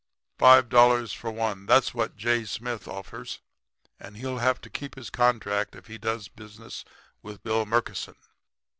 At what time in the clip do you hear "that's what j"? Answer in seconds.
1.67-2.43